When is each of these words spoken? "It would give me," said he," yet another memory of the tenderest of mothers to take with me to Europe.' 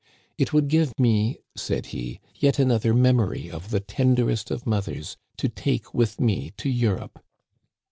"It 0.39 0.51
would 0.51 0.67
give 0.67 0.99
me," 0.99 1.37
said 1.55 1.85
he," 1.93 2.19
yet 2.39 2.57
another 2.57 2.91
memory 2.91 3.51
of 3.51 3.69
the 3.69 3.79
tenderest 3.79 4.49
of 4.49 4.65
mothers 4.65 5.15
to 5.37 5.47
take 5.47 5.93
with 5.93 6.19
me 6.19 6.53
to 6.57 6.69
Europe.' 6.69 7.23